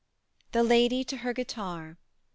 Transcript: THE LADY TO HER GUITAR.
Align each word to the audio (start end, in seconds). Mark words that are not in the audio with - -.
THE 0.51 0.63
LADY 0.63 1.03
TO 1.03 1.17
HER 1.17 1.31
GUITAR. 1.31 1.99